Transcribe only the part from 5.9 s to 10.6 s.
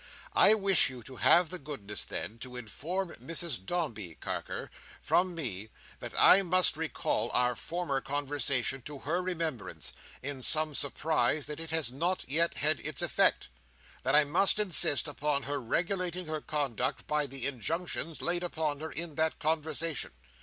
that I must recall our former conversation to her remembrance, in